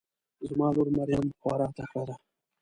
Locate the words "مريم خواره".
0.97-1.67